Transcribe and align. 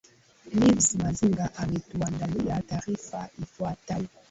liz 0.53 0.95
masinga 1.01 1.45
ametuandalia 1.55 2.61
taarifa 2.69 3.29
ifuatayo 3.43 4.07